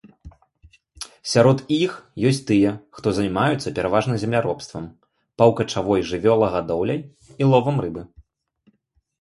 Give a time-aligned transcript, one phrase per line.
[1.31, 1.91] Сярод іх
[2.29, 4.89] ёсць тыя, хто займаюцца пераважна земляробствам,
[5.43, 6.99] паўкачавой жывёлагадоўляй
[7.41, 8.01] і ловам рыбы.